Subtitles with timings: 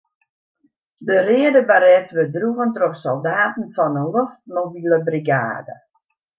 [1.07, 5.75] De reade baret wurdt droegen troch soldaten fan 'e loftmobile brigade.